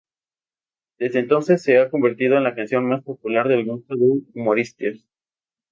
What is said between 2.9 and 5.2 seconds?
popular del grupo de humoristas.